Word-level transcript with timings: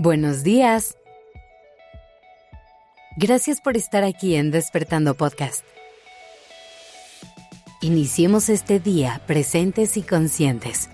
Buenos 0.00 0.44
días. 0.44 0.96
Gracias 3.16 3.60
por 3.60 3.76
estar 3.76 4.04
aquí 4.04 4.36
en 4.36 4.52
Despertando 4.52 5.16
Podcast. 5.16 5.64
Iniciemos 7.80 8.48
este 8.48 8.78
día 8.78 9.20
presentes 9.26 9.96
y 9.96 10.02
conscientes. 10.02 10.88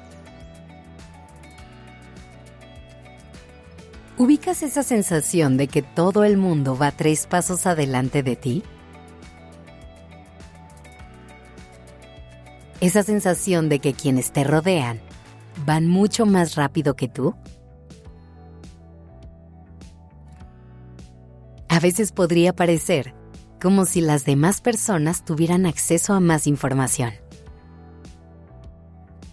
¿Ubicas 4.16 4.62
esa 4.62 4.82
sensación 4.82 5.59
de 5.59 5.68
que 5.68 5.82
todo 5.82 6.25
el 6.25 6.39
mundo 6.39 6.75
va 6.75 6.91
tres 6.91 7.27
pasos 7.27 7.66
adelante 7.66 8.23
de 8.23 8.36
ti? 8.36 8.62
Esa 12.80 13.02
sensación 13.02 13.69
de 13.69 13.80
que 13.80 13.92
quienes 13.92 14.33
te 14.33 14.45
rodean 14.45 14.98
van 15.66 15.89
mucho 15.89 16.25
más 16.25 16.55
rápido 16.55 16.97
que 16.97 17.09
tú? 17.09 17.34
A 21.74 21.80
veces 21.80 22.12
podría 22.12 22.55
parecer 22.55 23.16
como 23.60 23.84
si 23.84 24.01
las 24.01 24.24
demás 24.24 24.60
personas 24.60 25.24
tuvieran 25.24 25.66
acceso 25.66 26.14
a 26.14 26.20
más 26.20 26.47
información. 26.47 27.14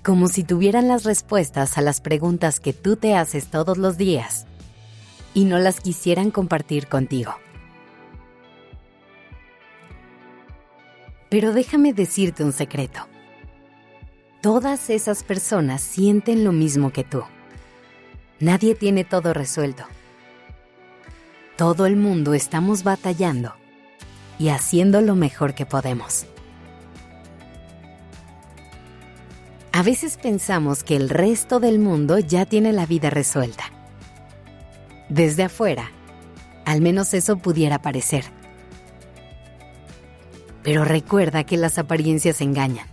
Como 0.04 0.28
si 0.28 0.44
tuvieran 0.44 0.88
las 0.88 1.04
respuestas 1.04 1.78
a 1.78 1.82
las 1.82 2.02
preguntas 2.02 2.60
que 2.60 2.74
tú 2.74 2.96
te 2.96 3.14
haces 3.14 3.52
todos 3.52 3.78
los 3.78 3.96
días 3.96 4.48
y 5.36 5.46
no 5.46 5.60
las 5.60 5.82
quisieran 5.82 6.32
compartir 6.32 6.88
contigo. 6.88 7.36
Pero 11.30 11.54
déjame 11.54 11.94
decirte 11.94 12.44
un 12.44 12.54
secreto. 12.54 13.02
Todas 14.42 14.90
esas 14.90 15.24
personas 15.24 15.84
sienten 15.84 16.44
lo 16.44 16.54
mismo 16.54 16.92
que 16.92 17.04
tú. 17.04 17.22
Nadie 18.40 18.74
tiene 18.74 19.04
todo 19.04 19.32
resuelto 19.32 19.86
todo 21.62 21.86
el 21.86 21.96
mundo 21.96 22.34
estamos 22.34 22.84
batallando 22.84 23.54
y 24.40 24.50
haciendo 24.50 25.00
lo 25.00 25.14
mejor 25.14 25.54
que 25.54 25.68
podemos. 25.68 26.26
A 29.72 29.84
veces 29.84 30.18
pensamos 30.18 30.84
que 30.84 30.96
el 30.96 31.08
resto 31.08 31.60
del 31.60 31.78
mundo 31.78 32.18
ya 32.18 32.48
tiene 32.48 32.74
la 32.74 32.88
vida 32.88 33.12
resuelta. 33.12 33.66
Desde 35.08 35.44
afuera, 35.44 35.92
al 36.66 36.82
menos 36.82 37.14
eso 37.14 37.38
pudiera 37.38 37.80
parecer. 37.80 38.26
Pero 40.64 40.84
recuerda 40.84 41.44
que 41.44 41.58
las 41.58 41.78
apariencias 41.78 42.42
engañan. 42.42 42.88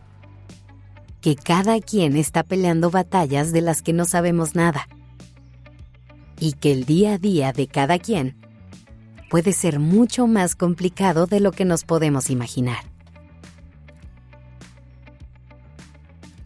Que 1.22 1.36
cada 1.36 1.80
quien 1.80 2.19
está 2.19 2.42
peleando 2.42 2.91
batallas 2.91 3.50
de 3.50 3.62
las 3.62 3.80
que 3.80 3.94
no 3.94 4.05
sabemos 4.05 4.55
nada. 4.55 4.88
Y 6.38 6.53
que 6.53 6.70
el 6.70 6.84
día 6.84 7.14
a 7.14 7.19
día 7.19 7.55
de 7.55 7.66
cada 7.66 7.98
quien 7.98 8.36
puede 9.28 9.52
ser 9.52 9.78
mucho 9.78 10.26
más 10.26 10.54
complicado 10.54 11.26
de 11.26 11.40
lo 11.40 11.52
que 11.52 11.64
nos 11.64 11.84
podemos 11.84 12.30
imaginar. 12.30 12.84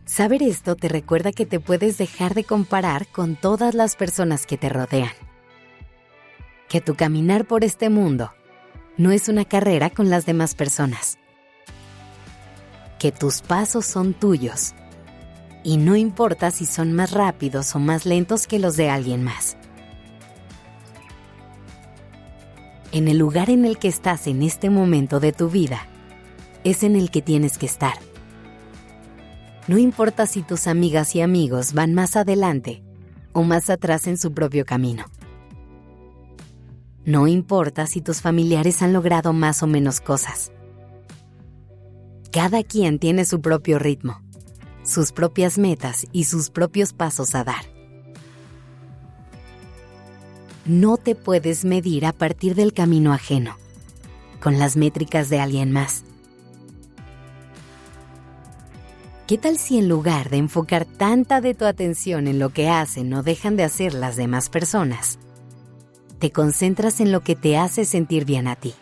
Saber 0.04 0.42
esto 0.42 0.76
te 0.76 0.88
recuerda 0.88 1.32
que 1.32 1.46
te 1.46 1.58
puedes 1.58 1.96
dejar 1.96 2.34
de 2.34 2.44
comparar 2.44 3.06
con 3.06 3.34
todas 3.34 3.74
las 3.74 3.96
personas 3.96 4.44
que 4.44 4.58
te 4.58 4.68
rodean. 4.68 5.12
Que 6.68 6.82
tu 6.82 6.96
caminar 6.96 7.46
por 7.46 7.64
este 7.64 7.88
mundo 7.88 8.30
no 8.98 9.10
es 9.10 9.28
una 9.28 9.46
carrera 9.46 9.88
con 9.88 10.10
las 10.10 10.26
demás 10.26 10.54
personas. 10.54 11.18
Que 12.98 13.10
tus 13.10 13.40
pasos 13.40 13.86
son 13.86 14.12
tuyos 14.12 14.74
y 15.64 15.76
no 15.76 15.96
importa 15.96 16.50
si 16.50 16.66
son 16.66 16.92
más 16.92 17.12
rápidos 17.12 17.74
o 17.74 17.78
más 17.78 18.04
lentos 18.04 18.46
que 18.46 18.58
los 18.58 18.76
de 18.76 18.90
alguien 18.90 19.22
más. 19.22 19.56
En 22.92 23.08
el 23.08 23.18
lugar 23.18 23.50
en 23.50 23.64
el 23.64 23.78
que 23.78 23.88
estás 23.88 24.26
en 24.26 24.42
este 24.42 24.70
momento 24.70 25.18
de 25.18 25.32
tu 25.32 25.48
vida, 25.48 25.88
es 26.62 26.82
en 26.82 26.94
el 26.94 27.10
que 27.10 27.22
tienes 27.22 27.58
que 27.58 27.66
estar. 27.66 27.94
No 29.66 29.78
importa 29.78 30.26
si 30.26 30.42
tus 30.42 30.66
amigas 30.66 31.16
y 31.16 31.22
amigos 31.22 31.72
van 31.72 31.94
más 31.94 32.16
adelante 32.16 32.82
o 33.32 33.42
más 33.42 33.70
atrás 33.70 34.06
en 34.06 34.18
su 34.18 34.32
propio 34.32 34.66
camino. 34.66 35.06
No 37.04 37.26
importa 37.26 37.86
si 37.86 38.00
tus 38.00 38.20
familiares 38.20 38.82
han 38.82 38.92
logrado 38.92 39.32
más 39.32 39.62
o 39.62 39.66
menos 39.66 40.00
cosas. 40.00 40.52
Cada 42.30 42.62
quien 42.62 42.98
tiene 42.98 43.24
su 43.24 43.40
propio 43.40 43.78
ritmo, 43.78 44.20
sus 44.84 45.12
propias 45.12 45.58
metas 45.58 46.06
y 46.12 46.24
sus 46.24 46.50
propios 46.50 46.92
pasos 46.92 47.34
a 47.34 47.44
dar 47.44 47.71
no 50.64 50.96
te 50.96 51.14
puedes 51.14 51.64
medir 51.64 52.06
a 52.06 52.12
partir 52.12 52.54
del 52.54 52.72
camino 52.72 53.12
ajeno, 53.12 53.56
con 54.40 54.58
las 54.58 54.76
métricas 54.76 55.28
de 55.28 55.40
alguien 55.40 55.72
más. 55.72 56.04
¿Qué 59.26 59.38
tal 59.38 59.58
si 59.58 59.78
en 59.78 59.88
lugar 59.88 60.30
de 60.30 60.36
enfocar 60.36 60.84
tanta 60.84 61.40
de 61.40 61.54
tu 61.54 61.64
atención 61.64 62.28
en 62.28 62.38
lo 62.38 62.50
que 62.50 62.68
hacen 62.68 63.12
o 63.14 63.22
dejan 63.22 63.56
de 63.56 63.64
hacer 63.64 63.94
las 63.94 64.16
demás 64.16 64.50
personas, 64.50 65.18
te 66.18 66.30
concentras 66.30 67.00
en 67.00 67.12
lo 67.12 67.20
que 67.20 67.34
te 67.34 67.56
hace 67.56 67.84
sentir 67.84 68.24
bien 68.24 68.46
a 68.46 68.56
ti? 68.56 68.74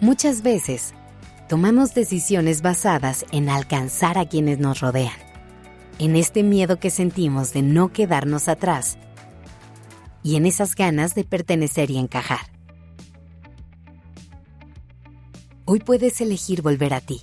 Muchas 0.00 0.42
veces, 0.42 0.94
tomamos 1.48 1.94
decisiones 1.94 2.62
basadas 2.62 3.24
en 3.32 3.48
alcanzar 3.48 4.18
a 4.18 4.26
quienes 4.26 4.58
nos 4.58 4.80
rodean 4.80 5.29
en 6.00 6.16
este 6.16 6.42
miedo 6.42 6.78
que 6.78 6.88
sentimos 6.88 7.52
de 7.52 7.60
no 7.60 7.92
quedarnos 7.92 8.48
atrás 8.48 8.96
y 10.22 10.36
en 10.36 10.46
esas 10.46 10.74
ganas 10.74 11.14
de 11.14 11.24
pertenecer 11.24 11.90
y 11.90 11.98
encajar. 11.98 12.40
Hoy 15.66 15.80
puedes 15.80 16.22
elegir 16.22 16.62
volver 16.62 16.94
a 16.94 17.02
ti, 17.02 17.20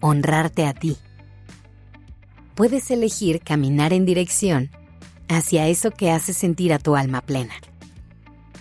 honrarte 0.00 0.64
a 0.64 0.72
ti. 0.72 0.96
Puedes 2.54 2.90
elegir 2.90 3.40
caminar 3.40 3.92
en 3.92 4.06
dirección 4.06 4.70
hacia 5.28 5.68
eso 5.68 5.90
que 5.90 6.10
hace 6.10 6.32
sentir 6.32 6.72
a 6.72 6.78
tu 6.78 6.96
alma 6.96 7.20
plena, 7.20 7.54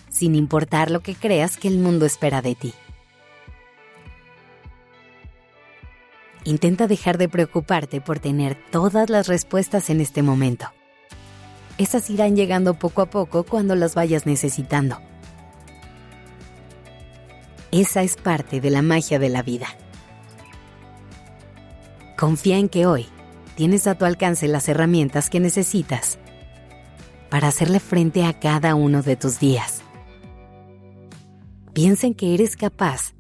sin 0.09 0.35
importar 0.35 0.91
lo 0.91 0.99
que 0.99 1.15
creas 1.15 1.55
que 1.55 1.69
el 1.69 1.79
mundo 1.79 2.05
espera 2.05 2.41
de 2.41 2.55
ti. 2.55 2.73
Intenta 6.45 6.87
dejar 6.87 7.17
de 7.17 7.29
preocuparte 7.29 8.01
por 8.01 8.19
tener 8.19 8.57
todas 8.69 9.09
las 9.09 9.27
respuestas 9.27 9.89
en 9.89 10.01
este 10.01 10.21
momento. 10.21 10.67
Esas 11.77 12.09
irán 12.09 12.35
llegando 12.35 12.73
poco 12.73 13.01
a 13.01 13.05
poco 13.05 13.43
cuando 13.43 13.75
las 13.75 13.95
vayas 13.95 14.25
necesitando. 14.25 14.99
Esa 17.71 18.03
es 18.03 18.17
parte 18.17 18.61
de 18.61 18.69
la 18.69 18.81
magia 18.81 19.19
de 19.19 19.29
la 19.29 19.41
vida. 19.41 19.67
Confía 22.17 22.57
en 22.57 22.69
que 22.69 22.85
hoy 22.85 23.07
tienes 23.55 23.87
a 23.87 23.95
tu 23.95 24.05
alcance 24.05 24.47
las 24.47 24.67
herramientas 24.67 25.29
que 25.29 25.39
necesitas 25.39 26.19
para 27.29 27.47
hacerle 27.47 27.79
frente 27.79 28.25
a 28.25 28.39
cada 28.39 28.75
uno 28.75 29.01
de 29.01 29.15
tus 29.15 29.39
días. 29.39 29.81
Piensa 31.73 32.05
en 32.05 32.13
que 32.13 32.35
eres 32.35 32.55
capaz 32.55 33.15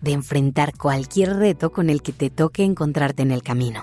de 0.00 0.12
enfrentar 0.12 0.76
cualquier 0.76 1.36
reto 1.36 1.72
con 1.72 1.90
el 1.90 2.02
que 2.02 2.12
te 2.12 2.30
toque 2.30 2.64
encontrarte 2.64 3.22
en 3.22 3.30
el 3.30 3.42
camino. 3.42 3.82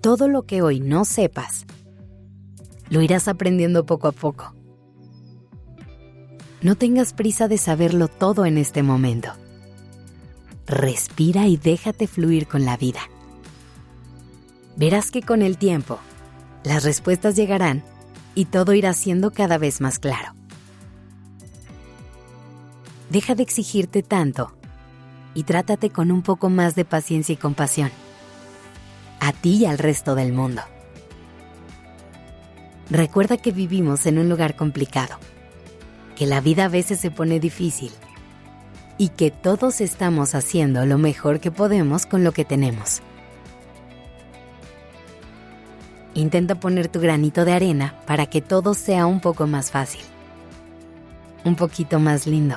Todo 0.00 0.28
lo 0.28 0.42
que 0.42 0.62
hoy 0.62 0.80
no 0.80 1.04
sepas, 1.04 1.64
lo 2.90 3.00
irás 3.00 3.26
aprendiendo 3.26 3.86
poco 3.86 4.08
a 4.08 4.12
poco. 4.12 4.54
No 6.60 6.76
tengas 6.76 7.12
prisa 7.12 7.48
de 7.48 7.58
saberlo 7.58 8.08
todo 8.08 8.46
en 8.46 8.58
este 8.58 8.82
momento. 8.82 9.32
Respira 10.66 11.46
y 11.46 11.56
déjate 11.56 12.06
fluir 12.06 12.46
con 12.46 12.64
la 12.64 12.76
vida. 12.76 13.00
Verás 14.76 15.10
que 15.10 15.22
con 15.22 15.42
el 15.42 15.58
tiempo, 15.58 15.98
las 16.64 16.84
respuestas 16.84 17.36
llegarán 17.36 17.84
y 18.34 18.46
todo 18.46 18.72
irá 18.72 18.92
siendo 18.92 19.30
cada 19.30 19.58
vez 19.58 19.80
más 19.80 19.98
claro. 19.98 20.34
Deja 23.14 23.36
de 23.36 23.44
exigirte 23.44 24.02
tanto 24.02 24.50
y 25.34 25.44
trátate 25.44 25.90
con 25.90 26.10
un 26.10 26.22
poco 26.22 26.50
más 26.50 26.74
de 26.74 26.84
paciencia 26.84 27.32
y 27.32 27.36
compasión. 27.36 27.92
A 29.20 29.30
ti 29.30 29.58
y 29.58 29.66
al 29.66 29.78
resto 29.78 30.16
del 30.16 30.32
mundo. 30.32 30.62
Recuerda 32.90 33.36
que 33.36 33.52
vivimos 33.52 34.06
en 34.06 34.18
un 34.18 34.28
lugar 34.28 34.56
complicado, 34.56 35.16
que 36.16 36.26
la 36.26 36.40
vida 36.40 36.64
a 36.64 36.68
veces 36.68 36.98
se 36.98 37.12
pone 37.12 37.38
difícil 37.38 37.92
y 38.98 39.10
que 39.10 39.30
todos 39.30 39.80
estamos 39.80 40.34
haciendo 40.34 40.84
lo 40.84 40.98
mejor 40.98 41.38
que 41.38 41.52
podemos 41.52 42.06
con 42.06 42.24
lo 42.24 42.32
que 42.32 42.44
tenemos. 42.44 43.00
Intenta 46.14 46.56
poner 46.56 46.88
tu 46.88 46.98
granito 46.98 47.44
de 47.44 47.52
arena 47.52 47.94
para 48.08 48.26
que 48.26 48.42
todo 48.42 48.74
sea 48.74 49.06
un 49.06 49.20
poco 49.20 49.46
más 49.46 49.70
fácil, 49.70 50.02
un 51.44 51.54
poquito 51.54 52.00
más 52.00 52.26
lindo. 52.26 52.56